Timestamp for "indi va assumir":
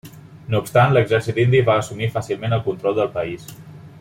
1.43-2.09